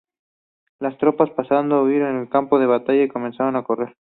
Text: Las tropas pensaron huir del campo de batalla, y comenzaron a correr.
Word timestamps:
Las 0.79 0.97
tropas 0.97 1.29
pensaron 1.29 1.71
huir 1.71 2.03
del 2.03 2.27
campo 2.27 2.57
de 2.57 2.65
batalla, 2.65 3.03
y 3.03 3.07
comenzaron 3.07 3.55
a 3.55 3.63
correr. 3.63 3.95